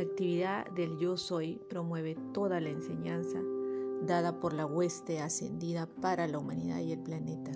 La 0.00 0.06
actividad 0.06 0.70
del 0.70 0.96
yo 0.96 1.18
soy 1.18 1.60
promueve 1.68 2.16
toda 2.32 2.58
la 2.58 2.70
enseñanza 2.70 3.38
dada 4.06 4.40
por 4.40 4.54
la 4.54 4.64
hueste 4.64 5.20
ascendida 5.20 5.90
para 6.00 6.26
la 6.26 6.38
humanidad 6.38 6.80
y 6.80 6.92
el 6.92 7.00
planeta, 7.00 7.52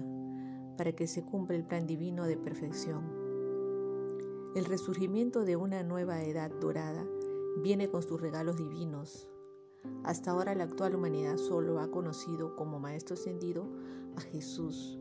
para 0.77 0.93
que 0.93 1.07
se 1.07 1.25
cumpla 1.25 1.57
el 1.57 1.65
plan 1.65 1.87
divino 1.87 2.27
de 2.27 2.37
perfección. 2.37 3.11
El 4.55 4.67
resurgimiento 4.67 5.47
de 5.47 5.57
una 5.57 5.83
nueva 5.85 6.23
edad 6.23 6.51
dorada 6.61 7.07
viene 7.63 7.89
con 7.89 8.03
sus 8.03 8.21
regalos 8.21 8.59
divinos. 8.59 9.27
Hasta 10.03 10.33
ahora 10.33 10.55
la 10.55 10.65
actual 10.65 10.97
humanidad 10.97 11.39
solo 11.39 11.81
ha 11.81 11.91
conocido 11.91 12.57
como 12.57 12.79
Maestro 12.79 13.15
ascendido 13.15 13.67
a 14.19 14.21
Jesús. 14.21 14.99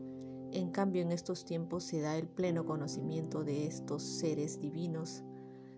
En 0.50 0.70
cambio, 0.70 1.02
en 1.02 1.12
estos 1.12 1.44
tiempos 1.44 1.84
se 1.84 2.00
da 2.00 2.16
el 2.16 2.26
pleno 2.26 2.64
conocimiento 2.64 3.44
de 3.44 3.66
estos 3.66 4.02
seres 4.02 4.62
divinos. 4.62 5.22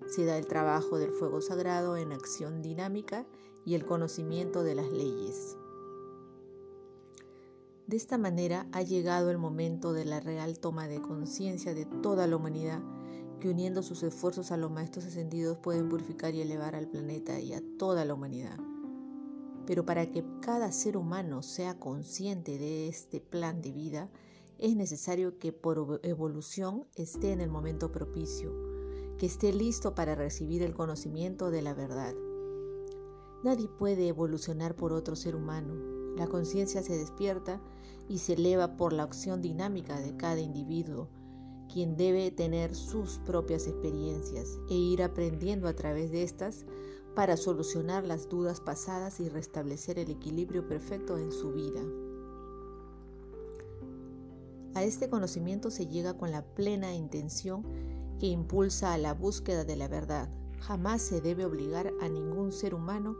Se 0.09 0.25
da 0.25 0.39
el 0.39 0.47
trabajo 0.47 0.99
del 0.99 1.11
fuego 1.11 1.41
sagrado 1.41 1.97
en 1.97 2.13
acción 2.13 2.63
dinámica 2.63 3.27
y 3.65 3.75
el 3.75 3.85
conocimiento 3.85 4.63
de 4.63 4.75
las 4.75 4.91
leyes. 4.91 5.57
De 7.87 7.97
esta 7.97 8.19
manera 8.19 8.67
ha 8.73 8.83
llegado 8.83 9.31
el 9.31 9.39
momento 9.39 9.93
de 9.93 10.05
la 10.05 10.19
real 10.19 10.59
toma 10.59 10.89
de 10.89 11.01
conciencia 11.01 11.73
de 11.73 11.85
toda 11.85 12.27
la 12.27 12.37
humanidad, 12.37 12.83
que 13.41 13.49
uniendo 13.49 13.83
sus 13.83 14.03
esfuerzos 14.03 14.51
a 14.51 14.57
los 14.57 14.73
maestros 14.73 15.05
ascendidos 15.05 15.59
pueden 15.59 15.89
purificar 15.89 16.35
y 16.35 16.41
elevar 16.41 16.75
al 16.75 16.89
planeta 16.89 17.39
y 17.39 17.53
a 17.53 17.63
toda 17.79 18.05
la 18.05 18.15
humanidad. 18.15 18.59
Pero 19.67 19.85
para 19.85 20.11
que 20.11 20.25
cada 20.41 20.73
ser 20.73 20.97
humano 20.97 21.43
sea 21.43 21.79
consciente 21.79 22.59
de 22.59 22.89
este 22.89 23.21
plan 23.21 23.63
de 23.63 23.71
vida, 23.73 24.11
es 24.59 24.75
necesario 24.75 25.39
que 25.39 25.53
por 25.53 26.01
evolución 26.03 26.87
esté 26.95 27.33
en 27.33 27.41
el 27.41 27.51
momento 27.51 27.93
propicio, 27.93 28.53
que 29.19 29.27
esté 29.27 29.53
listo 29.53 29.95
para 29.95 30.15
recibir 30.15 30.63
el 30.63 30.75
conocimiento 30.75 31.51
de 31.51 31.63
la 31.63 31.75
verdad. 31.75 32.15
Nadie 33.43 33.69
puede 33.69 34.09
evolucionar 34.09 34.77
por 34.77 34.93
otro 34.93 35.17
ser 35.17 35.37
humano. 35.37 35.75
La 36.17 36.27
conciencia 36.27 36.83
se 36.83 36.97
despierta 36.97 37.61
y 38.09 38.19
se 38.19 38.35
eleva 38.35 38.77
por 38.77 38.93
la 38.93 39.05
acción 39.05 39.43
dinámica 39.43 40.01
de 40.01 40.17
cada 40.17 40.41
individuo, 40.41 41.09
quien 41.73 41.97
debe 41.97 42.31
tener 42.31 42.75
sus 42.75 43.19
propias 43.19 43.67
experiencias 43.67 44.59
e 44.69 44.75
ir 44.75 45.03
aprendiendo 45.03 45.69
a 45.69 45.75
través 45.75 46.11
de 46.11 46.23
estas 46.23 46.65
para 47.15 47.37
solucionar 47.37 48.05
las 48.05 48.29
dudas 48.29 48.61
pasadas 48.61 49.21
y 49.21 49.29
restablecer 49.29 49.99
el 49.99 50.11
equilibrio 50.11 50.67
perfecto 50.67 51.19
en 51.19 51.33
su 51.33 51.53
vida. 51.53 51.81
A 54.75 54.85
este 54.85 55.09
conocimiento 55.09 55.71
se 55.71 55.87
llega 55.87 56.19
con 56.19 56.31
la 56.31 56.45
plena 56.45 56.95
intención 56.95 57.65
que 58.19 58.27
impulsa 58.27 58.93
a 58.93 58.99
la 58.99 59.15
búsqueda 59.15 59.65
de 59.65 59.77
la 59.77 59.89
verdad. 59.89 60.29
Jamás 60.61 61.03
se 61.03 61.21
debe 61.21 61.45
obligar 61.45 61.93
a 62.01 62.09
ningún 62.09 62.53
ser 62.53 62.75
humano 62.75 63.17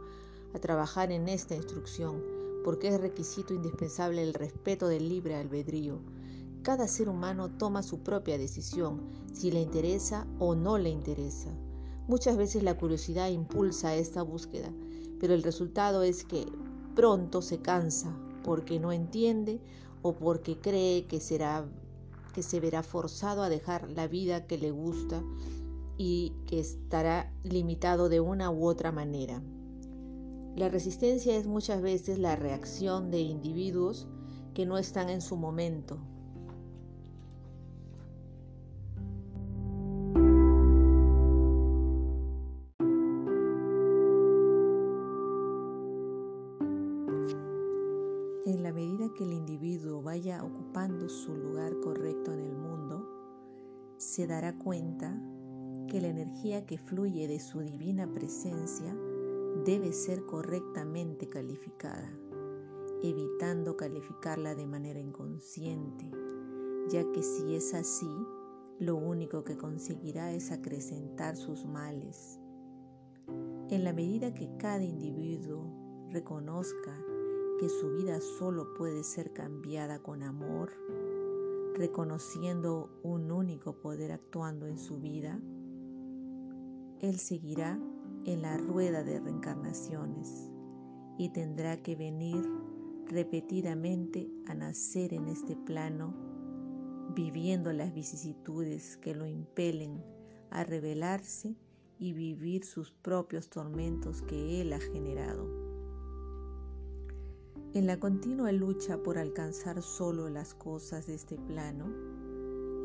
a 0.53 0.59
trabajar 0.59 1.11
en 1.11 1.27
esta 1.27 1.55
instrucción, 1.55 2.23
porque 2.63 2.89
es 2.89 2.99
requisito 2.99 3.53
indispensable 3.53 4.23
el 4.23 4.33
respeto 4.33 4.87
del 4.87 5.07
libre 5.07 5.35
albedrío. 5.35 5.99
Cada 6.63 6.87
ser 6.87 7.09
humano 7.09 7.49
toma 7.49 7.83
su 7.83 7.99
propia 7.99 8.37
decisión, 8.37 9.01
si 9.31 9.51
le 9.51 9.61
interesa 9.61 10.27
o 10.39 10.55
no 10.55 10.77
le 10.77 10.89
interesa. 10.89 11.49
Muchas 12.07 12.37
veces 12.37 12.63
la 12.63 12.77
curiosidad 12.77 13.29
impulsa 13.29 13.95
esta 13.95 14.21
búsqueda, 14.21 14.71
pero 15.19 15.33
el 15.33 15.43
resultado 15.43 16.03
es 16.03 16.23
que 16.23 16.45
pronto 16.95 17.41
se 17.41 17.59
cansa 17.59 18.17
porque 18.43 18.79
no 18.79 18.91
entiende 18.91 19.61
o 20.01 20.13
porque 20.13 20.57
cree 20.57 21.05
que 21.05 21.19
será 21.19 21.65
que 22.37 22.43
se 22.43 22.59
verá 22.59 22.83
forzado 22.83 23.41
a 23.41 23.49
dejar 23.49 23.89
la 23.89 24.07
vida 24.07 24.45
que 24.45 24.59
le 24.59 24.69
gusta 24.69 25.23
y 25.97 26.35
que 26.45 26.59
estará 26.59 27.33
limitado 27.41 28.09
de 28.09 28.19
una 28.19 28.51
u 28.51 28.67
otra 28.67 28.91
manera. 28.91 29.41
La 30.55 30.69
resistencia 30.69 31.35
es 31.35 31.47
muchas 31.47 31.81
veces 31.81 32.19
la 32.19 32.35
reacción 32.35 33.09
de 33.09 33.21
individuos 33.21 34.07
que 34.53 34.67
no 34.67 34.77
están 34.77 35.09
en 35.09 35.21
su 35.21 35.35
momento. 35.35 35.97
En 48.47 48.63
la 48.63 48.71
medida 48.71 49.13
que 49.13 49.25
el 49.25 49.33
individuo 49.33 50.01
vaya 50.01 50.41
ocupando 50.41 51.09
su 51.09 51.35
lugar 51.35 51.77
correcto 51.81 52.31
en 52.31 52.39
el 52.39 52.55
mundo, 52.55 53.05
se 53.97 54.25
dará 54.25 54.57
cuenta 54.57 55.21
que 55.89 55.99
la 55.99 56.07
energía 56.07 56.65
que 56.65 56.77
fluye 56.77 57.27
de 57.27 57.41
su 57.41 57.59
divina 57.59 58.09
presencia 58.09 58.95
debe 59.65 59.91
ser 59.91 60.25
correctamente 60.25 61.27
calificada, 61.27 62.09
evitando 63.03 63.75
calificarla 63.75 64.55
de 64.55 64.65
manera 64.65 65.01
inconsciente, 65.01 66.09
ya 66.87 67.03
que 67.11 67.23
si 67.23 67.53
es 67.53 67.73
así, 67.73 68.09
lo 68.79 68.95
único 68.95 69.43
que 69.43 69.57
conseguirá 69.57 70.31
es 70.31 70.53
acrecentar 70.53 71.35
sus 71.35 71.65
males. 71.65 72.39
En 73.69 73.83
la 73.83 73.91
medida 73.91 74.33
que 74.33 74.55
cada 74.55 74.85
individuo 74.85 76.07
reconozca 76.13 76.97
que 77.59 77.69
su 77.69 77.95
vida 77.95 78.19
solo 78.21 78.73
puede 78.73 79.03
ser 79.03 79.33
cambiada 79.33 79.99
con 79.99 80.23
amor, 80.23 80.71
reconociendo 81.75 82.89
un 83.03 83.31
único 83.31 83.79
poder 83.79 84.11
actuando 84.11 84.67
en 84.67 84.77
su 84.77 84.99
vida, 84.99 85.39
él 86.99 87.19
seguirá 87.19 87.79
en 88.25 88.41
la 88.41 88.57
rueda 88.57 89.03
de 89.03 89.19
reencarnaciones 89.19 90.51
y 91.17 91.29
tendrá 91.29 91.81
que 91.81 91.95
venir 91.95 92.43
repetidamente 93.07 94.29
a 94.47 94.53
nacer 94.53 95.13
en 95.13 95.27
este 95.27 95.55
plano, 95.55 96.13
viviendo 97.15 97.71
las 97.73 97.93
vicisitudes 97.93 98.97
que 98.97 99.15
lo 99.15 99.25
impelen 99.25 100.03
a 100.51 100.63
rebelarse 100.63 101.55
y 101.99 102.13
vivir 102.13 102.65
sus 102.65 102.91
propios 102.91 103.49
tormentos 103.49 104.21
que 104.21 104.61
él 104.61 104.73
ha 104.73 104.79
generado. 104.79 105.66
En 107.73 107.85
la 107.85 107.99
continua 107.99 108.51
lucha 108.53 109.03
por 109.03 109.17
alcanzar 109.17 109.81
solo 109.81 110.29
las 110.29 110.53
cosas 110.53 111.05
de 111.07 111.15
este 111.15 111.37
plano, 111.37 111.85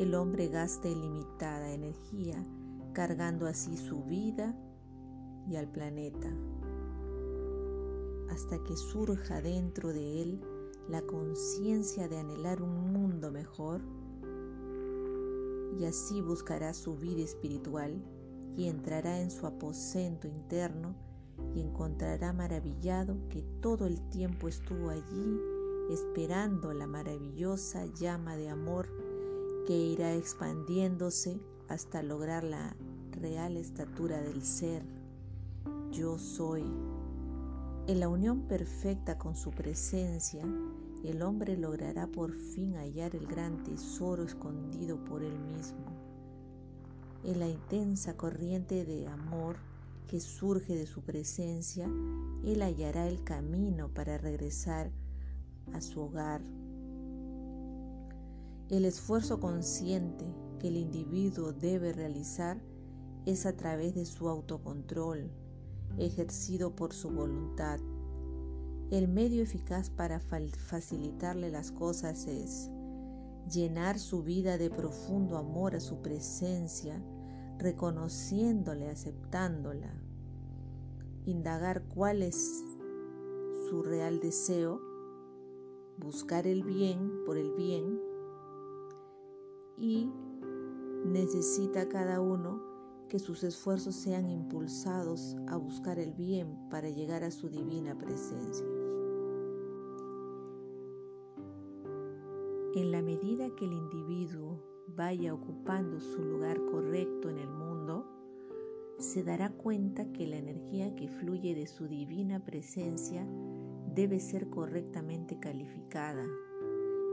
el 0.01 0.15
hombre 0.15 0.49
gasta 0.49 0.89
ilimitada 0.89 1.73
energía 1.73 2.45
cargando 2.93 3.47
así 3.47 3.77
su 3.77 4.03
vida 4.03 4.55
y 5.49 5.57
al 5.57 5.69
planeta, 5.69 6.29
hasta 8.29 8.63
que 8.65 8.77
surja 8.77 9.41
dentro 9.41 9.93
de 9.93 10.23
él 10.23 10.41
la 10.89 11.03
conciencia 11.03 12.09
de 12.09 12.19
anhelar 12.19 12.61
un 12.61 12.93
mundo 12.93 13.31
mejor 13.31 13.83
y 15.79 15.85
así 15.85 16.21
buscará 16.21 16.75
su 16.75 16.97
vida 16.97 17.23
espiritual 17.23 18.03
y 18.57 18.69
entrará 18.69 19.21
en 19.21 19.31
su 19.31 19.47
aposento 19.47 20.27
interno 20.27 20.97
y 21.55 21.61
encontrará 21.61 22.33
maravillado 22.33 23.17
que 23.29 23.43
todo 23.61 23.87
el 23.87 24.01
tiempo 24.09 24.49
estuvo 24.49 24.91
allí 24.91 25.41
esperando 25.91 26.73
la 26.73 26.87
maravillosa 26.87 27.87
llama 27.87 28.37
de 28.37 28.49
amor 28.49 28.89
que 29.67 29.77
irá 29.77 30.15
expandiéndose 30.15 31.41
hasta 31.69 32.03
lograr 32.03 32.45
la 32.45 32.77
real 33.13 33.57
estatura 33.57 34.21
del 34.21 34.43
ser 34.43 34.83
yo 35.93 36.19
soy. 36.19 36.65
En 37.87 38.01
la 38.01 38.09
unión 38.09 38.43
perfecta 38.43 39.19
con 39.19 39.37
su 39.37 39.51
presencia, 39.51 40.43
el 41.05 41.23
hombre 41.23 41.57
logrará 41.57 42.07
por 42.07 42.33
fin 42.33 42.75
hallar 42.77 43.15
el 43.15 43.27
gran 43.27 43.63
tesoro 43.63 44.25
escondido 44.25 45.05
por 45.05 45.23
él 45.23 45.39
mismo. 45.39 45.85
En 47.25 47.41
la 47.41 47.49
intensa 47.49 48.17
corriente 48.17 48.85
de 48.85 49.09
amor 49.09 49.57
que 50.13 50.21
surge 50.21 50.77
de 50.77 50.85
su 50.85 51.01
presencia, 51.01 51.91
él 52.45 52.61
hallará 52.61 53.09
el 53.09 53.25
camino 53.25 53.89
para 53.95 54.19
regresar 54.19 54.93
a 55.73 55.81
su 55.81 56.03
hogar. 56.03 56.43
El 58.69 58.85
esfuerzo 58.85 59.41
consciente 59.41 60.27
que 60.59 60.69
el 60.69 60.77
individuo 60.77 61.55
debe 61.55 61.95
realizar 61.95 62.61
es 63.25 63.47
a 63.47 63.57
través 63.57 63.95
de 63.95 64.05
su 64.05 64.29
autocontrol, 64.29 65.31
ejercido 65.97 66.77
por 66.77 66.93
su 66.93 67.09
voluntad. 67.09 67.81
El 68.91 69.09
medio 69.09 69.43
eficaz 69.43 69.89
para 69.89 70.21
facilitarle 70.21 71.51
las 71.51 71.73
cosas 71.73 72.27
es 72.27 72.69
llenar 73.51 73.99
su 73.99 74.23
vida 74.23 74.59
de 74.59 74.69
profundo 74.69 75.39
amor 75.39 75.75
a 75.75 75.81
su 75.81 76.03
presencia, 76.03 77.03
reconociéndole, 77.59 78.91
aceptándola, 78.91 80.02
indagar 81.27 81.85
cuál 81.89 82.23
es 82.23 82.65
su 83.69 83.83
real 83.83 84.21
deseo, 84.21 84.81
buscar 85.99 86.47
el 86.47 86.63
bien 86.63 87.25
por 87.25 87.37
el 87.37 87.53
bien 87.53 88.01
y 89.77 90.11
necesita 91.05 91.89
cada 91.89 92.21
uno 92.21 92.63
que 93.09 93.19
sus 93.19 93.45
esfuerzos 93.45 93.95
sean 93.95 94.29
impulsados 94.31 95.37
a 95.49 95.57
buscar 95.57 95.99
el 95.99 96.13
bien 96.15 96.57
para 96.71 96.89
llegar 96.89 97.25
a 97.25 97.31
su 97.31 97.49
divina 97.49 97.97
presencia. 97.97 98.67
En 102.75 102.91
la 102.91 103.03
medida 103.03 103.55
que 103.55 103.67
el 103.67 103.75
individuo 103.75 104.59
vaya 104.87 105.35
ocupando 105.35 106.01
su 106.01 106.23
lugar 106.23 106.59
correcto 106.71 107.29
en 107.29 107.39
el 107.39 107.51
mundo, 107.51 108.07
se 108.99 109.23
dará 109.23 109.52
cuenta 109.63 110.11
que 110.13 110.27
la 110.27 110.37
energía 110.37 110.95
que 110.97 111.09
fluye 111.09 111.55
de 111.55 111.67
su 111.67 111.87
divina 111.87 112.45
presencia 112.45 113.25
debe 113.95 114.19
ser 114.19 114.51
correctamente 114.51 115.39
calificada, 115.39 116.27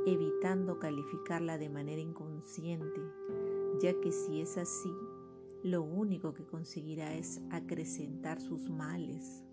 evitando 0.08 0.80
calificarla 0.80 1.58
de 1.58 1.70
manera 1.70 2.02
inconsciente, 2.02 3.02
ya 3.82 3.94
que 4.02 4.12
si 4.12 4.42
es 4.42 4.58
así, 4.58 4.92
lo 5.64 5.84
único 5.84 6.34
que 6.34 6.46
conseguirá 6.46 7.14
es 7.14 7.42
acrecentar 7.52 8.42
sus 8.42 8.70
males. 8.70 9.44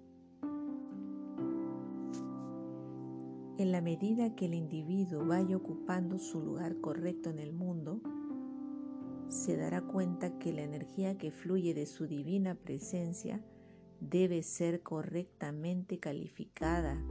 En 3.58 3.72
la 3.72 3.80
medida 3.80 4.34
que 4.34 4.46
el 4.46 4.54
individuo 4.54 5.26
vaya 5.26 5.56
ocupando 5.56 6.18
su 6.18 6.40
lugar 6.40 6.80
correcto 6.80 7.30
en 7.30 7.40
el 7.40 7.52
mundo, 7.52 8.00
se 9.28 9.56
dará 9.56 9.82
cuenta 9.82 10.38
que 10.38 10.52
la 10.52 10.62
energía 10.62 11.18
que 11.18 11.30
fluye 11.30 11.74
de 11.74 11.86
su 11.86 12.06
divina 12.06 12.54
presencia 12.54 13.40
debe 14.00 14.42
ser 14.42 14.82
correctamente 14.82 15.98
calificada, 15.98 17.02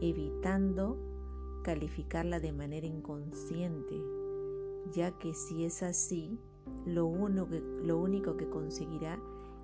evitando 0.00 0.98
calificarla 1.64 2.40
de 2.40 2.52
manera 2.52 2.86
inconsciente, 2.86 4.00
ya 4.92 5.18
que 5.18 5.34
si 5.34 5.64
es 5.64 5.82
así, 5.82 6.38
lo, 6.86 7.06
único 7.06 8.36
que 8.36 8.48
conseguirá 8.48 9.18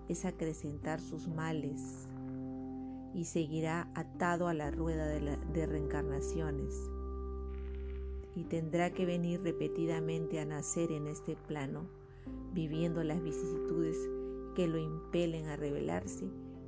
es 0.09 0.25
acrecentar 0.25 1.01
sus 1.01 1.29
males 1.29 2.09
y 3.15 3.25
seguirá 3.25 3.89
atado 3.95 4.49
a 4.49 4.55
la 4.55 4.71
rueda 4.71 5.07
de 5.07 5.67
reencarnaciones 5.67 6.75
y 8.37 8.45
tendrá 8.45 8.93
que 8.93 9.07
venir 9.07 9.43
repetidamente 9.43 10.41
a 10.41 10.45
nacer 10.45 10.91
en 10.93 11.07
este 11.07 11.37
plano, 11.37 11.87
viviendo 12.53 13.03
las 13.05 13.23
vicisitudes 13.23 13.97
que 14.55 14.67
lo 14.67 14.79
impelen 14.79 15.47
a 15.47 15.57
rebelarse 15.57 16.27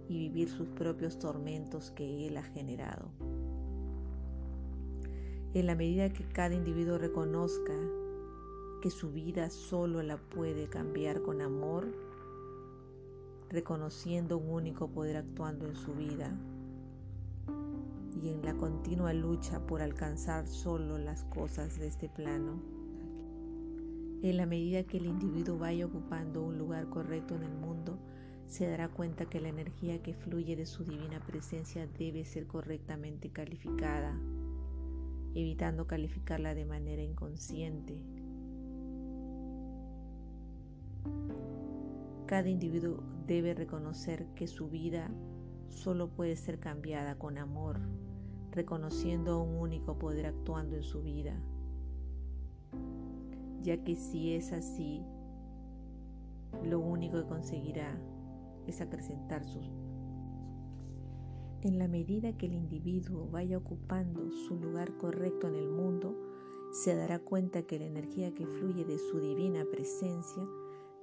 y 0.09 0.19
vivir 0.19 0.49
sus 0.49 0.69
propios 0.69 1.19
tormentos 1.19 1.91
que 1.91 2.27
él 2.27 2.37
ha 2.37 2.43
generado. 2.43 3.11
En 5.55 5.67
la 5.67 5.75
medida 5.75 6.13
que 6.13 6.25
cada 6.25 6.55
individuo 6.55 6.99
reconozca 6.99 7.75
que 8.83 8.91
su 8.91 9.11
vida 9.11 9.51
solo 9.51 10.03
la 10.03 10.19
puede 10.19 10.69
cambiar 10.69 11.23
con 11.23 11.41
amor, 11.41 11.87
reconociendo 13.49 14.39
un 14.39 14.51
único 14.51 14.89
poder 14.89 15.17
actuando 15.17 15.67
en 15.67 15.77
su 15.77 15.95
vida 15.95 16.37
en 18.28 18.43
la 18.43 18.55
continua 18.55 19.12
lucha 19.12 19.67
por 19.67 19.82
alcanzar 19.82 20.46
solo 20.46 20.99
las 20.99 21.25
cosas 21.25 21.78
de 21.78 21.87
este 21.87 22.08
plano. 22.08 22.61
En 24.23 24.37
la 24.37 24.46
medida 24.46 24.84
que 24.84 24.96
el 24.96 25.06
individuo 25.06 25.58
vaya 25.58 25.87
ocupando 25.87 26.43
un 26.43 26.58
lugar 26.58 26.88
correcto 26.88 27.34
en 27.34 27.43
el 27.43 27.55
mundo, 27.55 27.99
se 28.46 28.69
dará 28.69 28.88
cuenta 28.88 29.26
que 29.26 29.40
la 29.40 29.49
energía 29.49 30.02
que 30.02 30.14
fluye 30.14 30.56
de 30.56 30.67
su 30.67 30.84
divina 30.84 31.20
presencia 31.20 31.87
debe 31.87 32.25
ser 32.25 32.46
correctamente 32.46 33.31
calificada, 33.31 34.19
evitando 35.34 35.87
calificarla 35.87 36.55
de 36.55 36.64
manera 36.64 37.02
inconsciente 37.02 38.05
Cada 42.26 42.49
individuo 42.49 43.05
debe 43.29 43.55
reconocer 43.55 44.26
que 44.34 44.49
su 44.49 44.69
vida 44.69 45.08
solo 45.69 46.08
puede 46.08 46.34
ser 46.34 46.58
cambiada 46.58 47.17
con 47.17 47.38
amor, 47.38 47.79
reconociendo 48.56 49.43
un 49.43 49.61
único 49.61 49.99
poder 49.99 50.26
actuando 50.26 50.76
en 50.76 50.82
su 50.82 51.03
vida, 51.03 51.38
ya 53.62 53.85
que 53.85 53.94
si 53.94 54.32
es 54.32 54.53
así, 54.53 55.05
lo 56.64 56.81
único 56.81 57.19
que 57.19 57.29
conseguirá 57.29 58.00
es 58.67 58.81
acrecentar 58.81 59.44
sus... 59.44 59.70
En 61.61 61.79
la 61.79 61.87
medida 61.87 62.32
que 62.32 62.47
el 62.47 62.55
individuo 62.55 63.29
vaya 63.31 63.58
ocupando 63.58 64.31
su 64.31 64.56
lugar 64.56 64.97
correcto 64.97 65.49
en 65.49 65.56
el 65.56 65.69
mundo, 65.69 66.17
se 66.73 66.94
dará 66.94 67.19
cuenta 67.19 67.62
que 67.62 67.79
la 67.79 67.87
energía 67.87 68.32
que 68.32 68.47
fluye 68.47 68.85
de 68.85 68.99
su 68.99 69.20
divina 69.20 69.64
presencia 69.70 70.43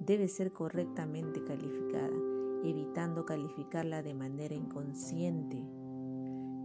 debe 0.00 0.26
ser 0.26 0.52
correctamente 0.52 1.44
calificada, 1.44 2.16
evitando 2.64 3.24
calificarla 3.24 4.02
de 4.02 4.14
manera 4.14 4.54
inconsciente, 4.54 5.64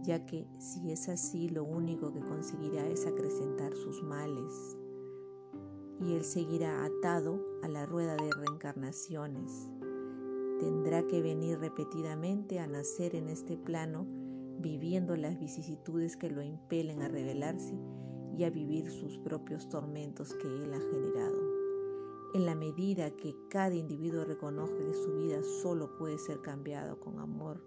ya 0.02 0.24
que 0.26 0.46
si 0.58 0.90
es 0.90 1.08
así 1.08 1.48
lo 1.48 1.64
único 1.64 2.12
que 2.12 2.20
conseguirá 2.20 2.86
es 2.88 3.06
acrecentar 3.06 3.74
sus 3.74 4.02
males 4.02 4.76
y 6.00 6.14
él 6.14 6.24
seguirá 6.24 6.84
atado 6.84 7.44
a 7.62 7.68
la 7.68 7.84
rueda 7.84 8.16
de 8.16 8.30
reencarnaciones. 8.32 9.70
Tendrá 10.58 11.06
que 11.06 11.20
venir 11.20 11.58
repetidamente 11.58 12.58
a 12.58 12.66
nacer 12.66 13.14
en 13.14 13.28
este 13.28 13.56
plano, 13.56 14.06
viviendo 14.58 15.16
las 15.16 15.38
vicisitudes 15.38 16.16
que 16.16 16.30
lo 16.30 16.42
impelen 16.42 17.02
a 17.02 17.08
rebelarse 17.08 17.78
y 18.36 18.44
a 18.44 18.50
vivir 18.50 18.90
sus 18.90 19.18
propios 19.18 19.68
tormentos 19.68 20.34
que 20.34 20.48
él 20.48 20.72
ha 20.72 20.80
generado. 20.80 21.38
En 22.34 22.46
la 22.46 22.54
medida 22.54 23.10
que 23.10 23.34
cada 23.48 23.74
individuo 23.74 24.24
reconoce 24.24 24.76
que 24.76 24.94
su 24.94 25.16
vida 25.16 25.42
solo 25.62 25.96
puede 25.96 26.18
ser 26.18 26.40
cambiado 26.40 27.00
con 27.00 27.18
amor, 27.18 27.62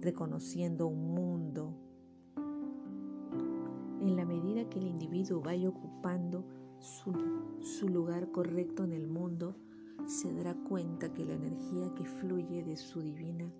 reconociendo 0.00 0.86
un 0.86 1.14
mundo, 1.14 1.74
en 4.00 4.16
la 4.16 4.24
medida 4.24 4.68
que 4.68 4.78
el 4.78 4.86
individuo 4.86 5.40
vaya 5.40 5.68
ocupando 5.68 6.44
su, 6.78 7.12
su 7.60 7.88
lugar 7.88 8.32
correcto 8.32 8.84
en 8.84 8.92
el 8.92 9.06
mundo, 9.06 9.56
se 10.06 10.34
dará 10.34 10.54
cuenta 10.54 11.12
que 11.12 11.24
la 11.24 11.34
energía 11.34 11.94
que 11.94 12.04
fluye 12.04 12.64
de 12.64 12.76
su 12.76 13.00
divina 13.00 13.52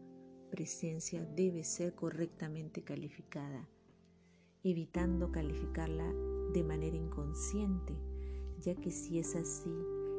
presencia 0.51 1.25
debe 1.25 1.63
ser 1.63 1.95
correctamente 1.95 2.83
calificada, 2.83 3.69
evitando 4.65 5.31
calificarla 5.31 6.13
de 6.53 6.65
manera 6.65 6.97
inconsciente 6.97 7.95
ya 8.63 8.75
que 8.77 8.91
si 8.91 9.19
es 9.19 9.35
así, 9.35 9.71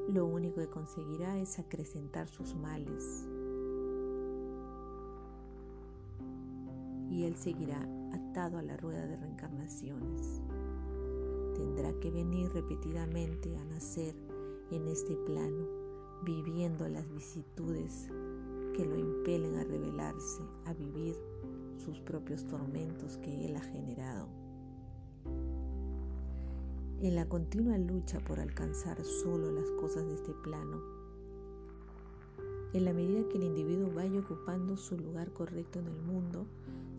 lo 0.09 0.25
único 0.25 0.57
que 0.57 0.67
conseguirá 0.67 1.39
es 1.39 1.59
acrecentar 1.59 2.27
sus 2.27 2.55
males. 2.55 3.27
Y 7.13 7.25
él 7.25 7.35
seguirá 7.35 7.87
atado 8.11 8.57
a 8.57 8.63
la 8.63 8.75
rueda 8.77 9.05
de 9.05 9.17
reencarnaciones. 9.17 10.41
Tendrá 11.55 11.93
que 11.99 12.09
venir 12.09 12.51
repetidamente 12.51 13.55
a 13.55 13.63
nacer 13.65 14.15
en 14.71 14.87
este 14.87 15.15
plano, 15.17 15.67
viviendo 16.23 16.89
las 16.89 17.07
vicitudes 17.11 18.07
que 18.75 18.85
lo 18.85 18.97
impelen 18.97 19.55
a 19.57 19.63
rebelarse, 19.63 20.41
a 20.65 20.73
vivir 20.73 21.15
sus 21.77 21.99
propios 22.01 22.47
tormentos 22.47 23.17
que 23.17 23.45
él 23.45 23.55
ha 23.57 23.61
generado 23.61 24.27
en 27.07 27.15
la 27.15 27.27
continua 27.27 27.77
lucha 27.77 28.21
por 28.21 28.39
alcanzar 28.39 29.03
solo 29.03 29.51
las 29.51 29.69
cosas 29.71 30.07
de 30.07 30.13
este 30.13 30.31
plano. 30.41 30.81
En 32.71 32.85
la 32.85 32.93
medida 32.93 33.27
que 33.27 33.37
el 33.37 33.43
individuo 33.43 33.91
vaya 33.93 34.21
ocupando 34.21 34.77
su 34.77 34.97
lugar 34.97 35.33
correcto 35.33 35.79
en 35.79 35.87
el 35.87 36.01
mundo, 36.01 36.47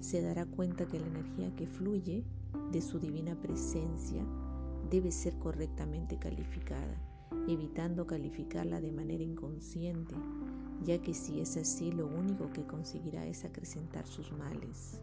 se 0.01 0.23
dará 0.23 0.47
cuenta 0.47 0.87
que 0.87 1.01
la 1.01 1.07
energía 1.07 1.55
que 1.57 1.67
fluye 1.67 2.25
de 2.73 2.81
su 2.81 2.99
divina 2.99 3.35
presencia 3.41 4.25
debe 4.91 5.11
ser 5.11 5.39
correctamente 5.39 6.19
calificada, 6.19 7.01
evitando 7.49 8.07
calificarla 8.07 8.81
de 8.81 8.93
manera 8.93 9.23
inconsciente, 9.23 10.15
ya 10.85 11.01
que 11.01 11.15
si 11.15 11.41
es 11.41 11.57
así 11.57 11.91
lo 11.91 12.07
único 12.07 12.51
que 12.53 12.67
conseguirá 12.67 13.27
es 13.27 13.45
acrecentar 13.45 14.07
sus 14.07 14.33
males. 14.33 15.01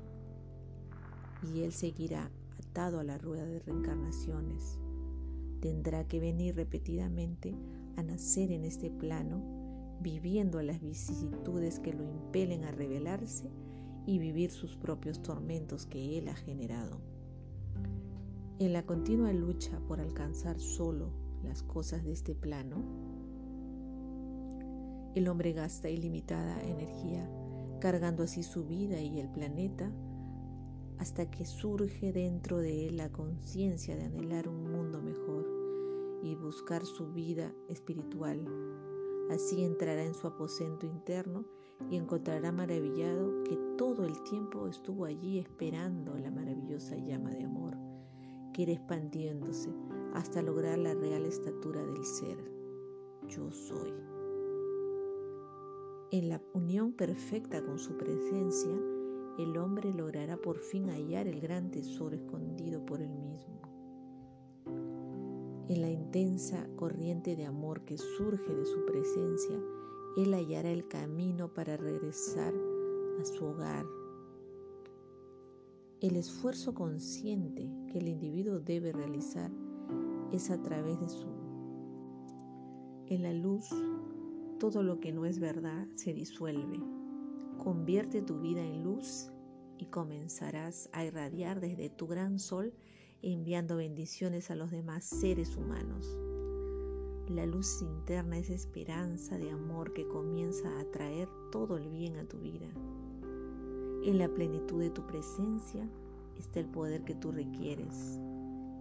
Y 1.54 1.62
él 1.62 1.72
seguirá 1.72 2.30
atado 2.60 3.00
a 3.00 3.04
la 3.04 3.18
rueda 3.18 3.46
de 3.46 3.60
reencarnaciones, 3.60 4.78
tendrá 5.60 6.08
que 6.08 6.20
venir 6.20 6.56
repetidamente 6.56 7.56
a 7.98 8.04
nacer 8.04 8.52
en 8.52 8.66
este 8.66 8.92
plano, 8.92 9.42
viviendo 10.02 10.62
las 10.62 10.82
vicisitudes 10.82 11.80
que 11.80 11.94
lo 11.94 12.04
impelen 12.04 12.64
a 12.64 12.72
rebelarse 12.72 13.52
y 14.06 14.20
vivir 14.20 14.52
sus 14.52 14.76
propios 14.76 15.22
tormentos 15.22 15.86
que 15.86 16.18
él 16.18 16.28
ha 16.28 16.36
generado. 16.36 17.00
En 18.60 18.74
la 18.74 18.86
continua 18.86 19.34
lucha 19.34 19.80
por 19.88 20.00
alcanzar 20.00 20.60
solo 20.60 21.12
las 21.44 21.64
cosas 21.64 22.04
de 22.04 22.12
este 22.12 22.36
plano, 22.36 22.84
el 25.16 25.28
hombre 25.28 25.54
gasta 25.54 25.90
ilimitada 25.90 26.62
energía, 26.62 27.30
cargando 27.80 28.24
así 28.24 28.44
su 28.44 28.66
vida 28.66 29.02
y 29.02 29.20
el 29.20 29.30
planeta, 29.30 29.92
hasta 31.00 31.30
que 31.32 31.46
surge 31.46 32.14
dentro 32.14 32.60
de 32.60 32.88
él 32.88 32.98
la 32.98 33.12
conciencia 33.12 33.96
de 33.96 34.04
anhelar 34.04 34.48
un 34.48 34.72
mundo 34.72 35.02
mejor 35.02 35.48
y 36.24 36.36
buscar 36.36 36.86
su 36.86 37.12
vida 37.12 37.52
espiritual, 37.68 38.46
Así 39.32 39.64
entrará 39.64 40.04
en 40.04 40.14
su 40.14 40.28
aposento 40.28 40.86
interno 40.86 41.46
y 41.90 41.96
encontrará 41.96 42.52
maravillado 42.52 43.44
que 43.44 43.58
todo 43.82 44.06
el 44.06 44.22
tiempo 44.22 44.68
estuvo 44.68 45.06
allí 45.06 45.40
esperando 45.40 46.16
la 46.16 46.30
maravillosa 46.30 46.96
llama 46.98 47.32
de 47.32 47.46
amor, 47.46 47.76
que 48.54 48.62
irá 48.62 48.74
expandiéndose 48.74 49.74
hasta 50.14 50.44
lograr 50.44 50.78
la 50.78 50.94
real 50.94 51.26
estatura 51.26 51.84
del 51.84 52.06
ser. 52.06 52.38
Yo 53.28 53.50
soy. 53.50 53.92
En 56.12 56.30
la 56.30 56.40
unión 56.54 56.94
perfecta 56.94 57.66
con 57.66 57.80
su 57.80 57.98
presencia, 57.98 58.72
el 59.40 59.58
hombre 59.58 59.92
logrará 59.92 60.38
por 60.38 60.60
fin 60.60 60.88
hallar 60.92 61.26
el 61.26 61.42
gran 61.42 61.72
tesoro 61.72 62.16
escondido 62.16 62.86
por 62.86 63.02
él 63.02 63.18
mismo. 63.18 63.64
En 65.70 65.82
la 65.82 65.90
intensa 65.90 66.68
corriente 66.76 67.36
de 67.36 67.48
amor 67.48 67.84
que 67.84 67.98
surge 67.98 68.54
de 68.54 68.66
su 68.68 68.86
presencia, 68.86 69.60
él 70.18 70.36
hallará 70.36 70.70
el 70.70 70.88
camino 70.88 71.52
para 71.52 71.78
regresar 71.78 72.54
a 73.20 73.26
su 73.26 73.46
hogar. 73.46 73.86
El 76.00 76.16
esfuerzo 76.16 76.74
consciente 76.74 77.70
que 77.92 78.00
el 78.00 78.08
individuo 78.08 78.60
debe 78.60 78.92
realizar 78.92 79.52
es 80.32 80.50
a 80.50 80.62
través 80.62 81.00
de 81.00 81.10
su... 81.10 81.28
En 83.08 83.24
la 83.24 83.34
luz, 83.34 83.70
todo 84.60 84.84
lo 84.84 85.00
que 85.00 85.12
no 85.12 85.26
es 85.26 85.40
verdad 85.40 85.88
se 85.96 86.14
disuelve. 86.14 86.80
Convierte 87.58 88.22
tu 88.22 88.40
vida 88.40 88.64
en 88.64 88.84
luz 88.84 89.32
y 89.78 89.86
comenzarás 89.88 90.90
a 90.94 91.04
irradiar 91.04 91.60
desde 91.60 91.90
tu 91.90 92.08
gran 92.08 92.40
sol 92.40 92.74
enviando 93.22 93.78
bendiciones 93.78 94.50
a 94.50 94.56
los 94.56 94.72
demás 94.72 95.04
seres 95.04 95.56
humanos. 95.58 96.18
La 97.30 97.46
luz 97.46 97.82
interna 97.82 98.38
es 98.38 98.50
esperanza 98.50 99.38
de 99.38 99.52
amor 99.52 99.94
que 99.94 100.08
comienza 100.08 100.70
a 100.70 100.82
atraer 100.82 101.30
todo 101.52 101.78
el 101.78 101.90
bien 101.90 102.18
a 102.18 102.28
tu 102.28 102.40
vida. 102.40 102.68
En 104.04 104.18
la 104.18 104.28
plenitud 104.28 104.80
de 104.80 104.90
tu 104.90 105.06
presencia 105.06 105.88
está 106.40 106.60
el 106.60 106.66
poder 106.66 107.04
que 107.04 107.14
tú 107.14 107.32
requieres. 107.32 108.20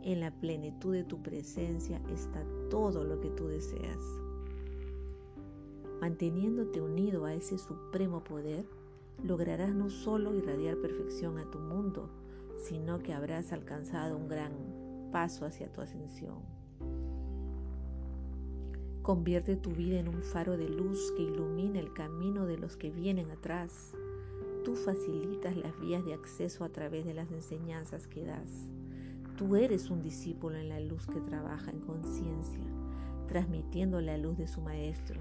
En 0.03 0.21
la 0.21 0.31
plenitud 0.31 0.95
de 0.95 1.05
tu 1.05 1.23
presencia 1.23 2.01
está 2.09 2.43
todo 2.71 3.05
lo 3.05 3.21
que 3.21 3.29
tú 3.29 3.47
deseas. 3.47 3.99
Manteniéndote 6.01 6.81
unido 6.81 7.27
a 7.27 7.35
ese 7.35 7.59
supremo 7.59 8.25
poder, 8.25 8.65
lograrás 9.23 9.75
no 9.75 9.91
solo 9.91 10.35
irradiar 10.35 10.79
perfección 10.79 11.37
a 11.37 11.51
tu 11.51 11.59
mundo, 11.59 12.09
sino 12.57 12.99
que 13.01 13.13
habrás 13.13 13.53
alcanzado 13.53 14.17
un 14.17 14.27
gran 14.27 14.53
paso 15.13 15.45
hacia 15.45 15.71
tu 15.71 15.83
ascensión. 15.83 16.39
Convierte 19.03 19.57
tu 19.57 19.73
vida 19.73 19.99
en 19.99 20.09
un 20.09 20.23
faro 20.23 20.57
de 20.57 20.71
luz 20.71 21.13
que 21.15 21.25
ilumina 21.25 21.79
el 21.79 21.93
camino 21.93 22.47
de 22.47 22.57
los 22.57 22.79
que 22.79 22.91
vienen 22.91 23.31
atrás. 23.31 23.93
Tú 24.65 24.77
facilitas 24.77 25.57
las 25.57 25.79
vías 25.81 26.05
de 26.05 26.15
acceso 26.15 26.65
a 26.65 26.69
través 26.69 27.05
de 27.05 27.15
las 27.15 27.31
enseñanzas 27.31 28.07
que 28.07 28.25
das. 28.25 28.69
Tú 29.37 29.57
eres 29.57 29.91
un 29.91 30.03
discípulo 30.03 30.57
en 30.57 30.69
la 30.69 30.81
luz 30.81 31.07
que 31.07 31.21
trabaja 31.21 31.71
en 31.71 31.81
conciencia, 31.81 32.65
transmitiendo 33.29 34.01
la 34.01 34.19
luz 34.19 34.37
de 34.37 34.49
su 34.49 34.61
maestro. 34.61 35.21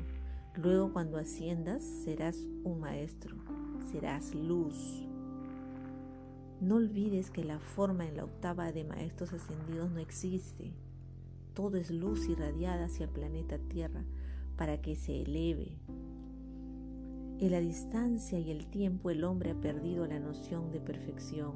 Luego 0.55 0.91
cuando 0.91 1.17
asciendas 1.17 1.83
serás 1.83 2.37
un 2.63 2.79
maestro, 2.79 3.35
serás 3.91 4.35
luz. 4.35 5.05
No 6.59 6.75
olvides 6.75 7.31
que 7.31 7.45
la 7.45 7.59
forma 7.59 8.05
en 8.05 8.17
la 8.17 8.25
octava 8.25 8.71
de 8.71 8.83
maestros 8.83 9.31
ascendidos 9.31 9.89
no 9.91 9.99
existe 9.99 10.73
todo 11.59 11.75
es 11.75 11.91
luz 11.91 12.29
irradiada 12.29 12.85
hacia 12.85 13.03
el 13.03 13.09
planeta 13.09 13.57
Tierra 13.57 14.05
para 14.55 14.81
que 14.81 14.95
se 14.95 15.23
eleve. 15.23 15.77
En 17.39 17.51
la 17.51 17.61
distancia 17.61 18.37
y 18.37 18.51
el 18.51 18.67
tiempo 18.67 19.09
el 19.09 19.23
hombre 19.23 19.51
ha 19.51 19.55
perdido 19.55 20.05
la 20.05 20.19
noción 20.19 20.71
de 20.71 20.81
perfección. 20.81 21.53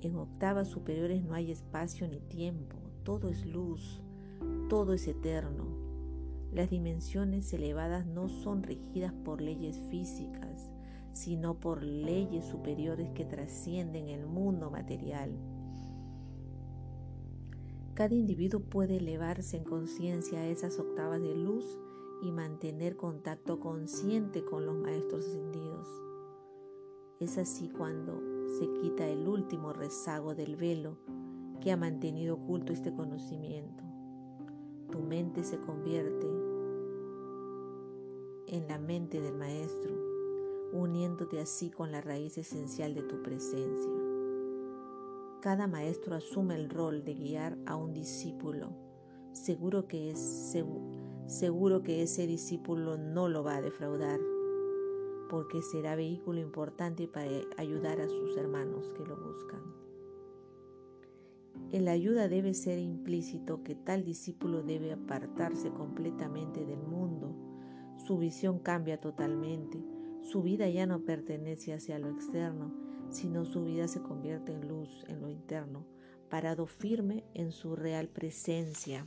En 0.00 0.16
octavas 0.16 0.66
superiores 0.66 1.22
no 1.22 1.34
hay 1.34 1.52
espacio 1.52 2.08
ni 2.08 2.18
tiempo, 2.18 2.76
todo 3.04 3.28
es 3.28 3.46
luz, 3.46 4.02
todo 4.68 4.92
es 4.92 5.06
eterno. 5.06 5.66
Las 6.52 6.68
dimensiones 6.68 7.52
elevadas 7.52 8.06
no 8.06 8.28
son 8.28 8.64
regidas 8.64 9.12
por 9.12 9.40
leyes 9.40 9.78
físicas, 9.88 10.68
sino 11.12 11.60
por 11.60 11.84
leyes 11.84 12.44
superiores 12.44 13.08
que 13.10 13.24
trascienden 13.24 14.08
el 14.08 14.26
mundo 14.26 14.68
material. 14.68 15.30
Cada 17.94 18.16
individuo 18.16 18.58
puede 18.58 18.96
elevarse 18.96 19.58
en 19.58 19.62
conciencia 19.62 20.40
a 20.40 20.46
esas 20.48 20.76
octavas 20.80 21.22
de 21.22 21.36
luz 21.36 21.78
y 22.22 22.32
mantener 22.32 22.96
contacto 22.96 23.60
consciente 23.60 24.44
con 24.44 24.66
los 24.66 24.76
maestros 24.76 25.26
ascendidos. 25.26 25.88
Es 27.18 27.38
así 27.38 27.68
cuando 27.68 28.20
se 28.58 28.70
quita 28.80 29.06
el 29.06 29.28
último 29.28 29.72
rezago 29.72 30.34
del 30.34 30.56
velo 30.56 30.96
que 31.60 31.70
ha 31.70 31.76
mantenido 31.76 32.36
oculto 32.36 32.72
este 32.72 32.92
conocimiento. 32.94 33.84
Tu 34.90 35.00
mente 35.00 35.44
se 35.44 35.58
convierte 35.60 36.26
en 38.48 38.66
la 38.66 38.78
mente 38.78 39.20
del 39.20 39.36
Maestro, 39.36 39.92
uniéndote 40.72 41.40
así 41.40 41.70
con 41.70 41.92
la 41.92 42.00
raíz 42.00 42.36
esencial 42.38 42.94
de 42.94 43.02
tu 43.02 43.22
presencia. 43.22 43.92
Cada 45.40 45.66
maestro 45.66 46.16
asume 46.16 46.54
el 46.54 46.68
rol 46.68 47.04
de 47.04 47.14
guiar 47.14 47.56
a 47.64 47.76
un 47.76 47.94
discípulo. 47.94 48.72
Seguro 49.32 49.86
que, 49.86 50.10
es, 50.10 50.18
seguro 51.30 51.82
que 51.82 52.02
ese 52.02 52.26
discípulo 52.26 52.98
no 52.98 53.28
lo 53.28 53.44
va 53.44 53.56
a 53.56 53.62
defraudar, 53.62 54.18
porque 55.30 55.62
será 55.62 55.94
vehículo 55.94 56.40
importante 56.40 57.06
para 57.06 57.30
ayudar 57.56 58.00
a 58.00 58.08
sus 58.08 58.36
hermanos 58.36 58.90
que 58.96 59.06
lo 59.06 59.16
buscan. 59.16 59.62
En 61.70 61.84
la 61.84 61.92
ayuda 61.92 62.26
debe 62.26 62.52
ser 62.52 62.80
implícito 62.80 63.62
que 63.62 63.76
tal 63.76 64.04
discípulo 64.04 64.64
debe 64.64 64.92
apartarse 64.92 65.70
completamente 65.70 66.66
del 66.66 66.82
mundo. 66.82 67.36
Su 68.04 68.18
visión 68.18 68.58
cambia 68.58 69.00
totalmente. 69.00 69.78
Su 70.22 70.42
vida 70.42 70.68
ya 70.68 70.86
no 70.86 71.04
pertenece 71.04 71.72
hacia 71.72 72.00
lo 72.00 72.08
externo, 72.08 72.72
sino 73.08 73.44
su 73.44 73.64
vida 73.64 73.86
se 73.86 74.02
convierte 74.02 74.52
en 74.52 74.66
luz 74.66 75.04
en 75.06 75.20
lo 75.20 75.30
interno, 75.30 75.86
parado 76.28 76.66
firme 76.66 77.22
en 77.34 77.52
su 77.52 77.76
real 77.76 78.08
presencia. 78.08 79.06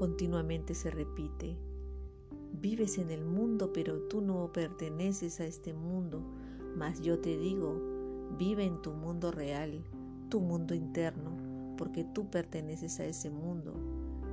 Continuamente 0.00 0.74
se 0.74 0.90
repite, 0.90 1.58
vives 2.58 2.96
en 2.96 3.10
el 3.10 3.22
mundo, 3.22 3.70
pero 3.74 3.98
tú 4.04 4.22
no 4.22 4.50
perteneces 4.50 5.40
a 5.40 5.44
este 5.44 5.74
mundo, 5.74 6.22
mas 6.74 7.02
yo 7.02 7.18
te 7.18 7.36
digo, 7.36 7.78
vive 8.38 8.64
en 8.64 8.80
tu 8.80 8.92
mundo 8.92 9.30
real, 9.30 9.84
tu 10.30 10.40
mundo 10.40 10.74
interno, 10.74 11.36
porque 11.76 12.02
tú 12.02 12.30
perteneces 12.30 12.98
a 12.98 13.04
ese 13.04 13.28
mundo, 13.28 13.74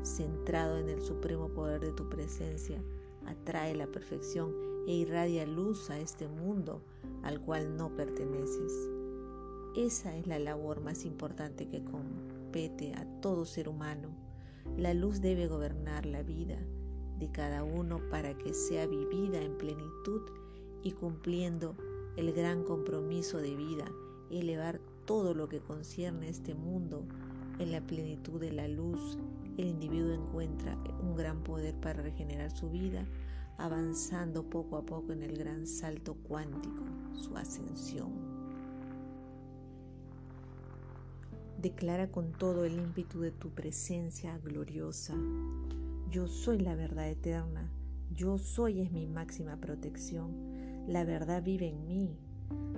centrado 0.03 0.77
en 0.77 0.87
el 0.87 1.01
supremo 1.01 1.49
poder 1.49 1.81
de 1.81 1.91
tu 1.91 2.07
presencia, 2.07 2.81
atrae 3.25 3.75
la 3.75 3.87
perfección 3.87 4.53
e 4.87 4.93
irradia 4.93 5.45
luz 5.45 5.89
a 5.89 5.99
este 5.99 6.29
mundo 6.29 6.81
al 7.23 7.41
cual 7.41 7.75
no 7.75 7.93
perteneces. 7.93 8.71
Esa 9.75 10.15
es 10.15 10.27
la 10.27 10.39
labor 10.39 10.79
más 10.79 11.03
importante 11.03 11.67
que 11.67 11.83
compete 11.83 12.93
a 12.93 13.05
todo 13.19 13.43
ser 13.43 13.67
humano. 13.67 14.26
La 14.75 14.93
luz 14.93 15.21
debe 15.21 15.47
gobernar 15.47 16.05
la 16.05 16.23
vida 16.23 16.57
de 17.19 17.31
cada 17.31 17.63
uno 17.63 17.99
para 18.09 18.37
que 18.37 18.53
sea 18.53 18.85
vivida 18.85 19.41
en 19.41 19.57
plenitud 19.57 20.21
y 20.83 20.91
cumpliendo 20.91 21.75
el 22.15 22.33
gran 22.33 22.63
compromiso 22.63 23.37
de 23.37 23.55
vida, 23.55 23.85
elevar 24.29 24.79
todo 25.05 25.33
lo 25.33 25.47
que 25.47 25.59
concierne 25.59 26.27
a 26.27 26.29
este 26.29 26.53
mundo 26.53 27.05
en 27.59 27.71
la 27.71 27.81
plenitud 27.81 28.39
de 28.39 28.51
la 28.51 28.67
luz, 28.67 29.17
el 29.57 29.67
individuo 29.67 30.13
encuentra 30.13 30.77
un 31.01 31.15
gran 31.15 31.43
poder 31.43 31.73
para 31.75 32.03
regenerar 32.03 32.51
su 32.51 32.69
vida 32.69 33.07
avanzando 33.57 34.43
poco 34.43 34.77
a 34.77 34.85
poco 34.85 35.13
en 35.13 35.23
el 35.23 35.37
gran 35.37 35.65
salto 35.65 36.15
cuántico, 36.27 36.83
su 37.13 37.35
ascensión. 37.35 38.26
Declara 41.61 42.11
con 42.11 42.33
todo 42.33 42.65
el 42.65 42.73
ímpetu 42.73 43.19
de 43.21 43.31
tu 43.31 43.49
presencia 43.49 44.37
gloriosa, 44.37 45.15
yo 46.11 46.27
soy 46.27 46.59
la 46.59 46.75
verdad 46.75 47.09
eterna, 47.09 47.71
yo 48.13 48.37
soy 48.37 48.81
es 48.81 48.91
mi 48.91 49.07
máxima 49.07 49.57
protección, 49.57 50.85
la 50.87 51.03
verdad 51.03 51.41
vive 51.41 51.67
en 51.67 51.87
mí, 51.87 52.15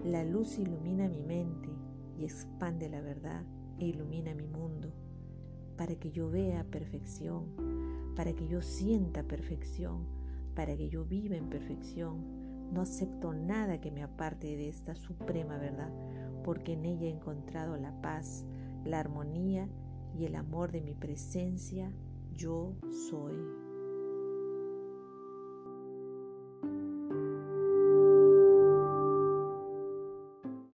la 0.06 0.24
luz 0.24 0.58
ilumina 0.60 1.10
mi 1.10 1.22
mente 1.22 1.68
y 2.18 2.24
expande 2.24 2.88
la 2.88 3.02
verdad 3.02 3.44
e 3.80 3.88
ilumina 3.88 4.34
mi 4.34 4.48
mundo, 4.48 4.94
para 5.76 5.96
que 5.96 6.12
yo 6.12 6.30
vea 6.30 6.64
perfección, 6.64 8.14
para 8.16 8.34
que 8.34 8.48
yo 8.48 8.62
sienta 8.62 9.24
perfección, 9.24 10.06
para 10.56 10.78
que 10.78 10.88
yo 10.88 11.04
viva 11.04 11.36
en 11.36 11.50
perfección. 11.50 12.72
No 12.74 12.82
acepto 12.82 13.34
nada 13.34 13.82
que 13.82 13.92
me 13.92 14.04
aparte 14.04 14.48
de 14.56 14.70
esta 14.70 14.96
suprema 14.96 15.58
verdad, 15.58 15.92
porque 16.44 16.74
en 16.74 16.86
ella 16.86 17.08
he 17.08 17.12
encontrado 17.12 17.78
la 17.78 18.00
paz, 18.02 18.46
la 18.86 19.00
armonía 19.00 19.68
y 20.18 20.26
el 20.26 20.36
amor 20.36 20.72
de 20.72 20.82
mi 20.82 20.94
presencia 20.94 21.92
yo 22.36 22.76
soy. 23.10 23.69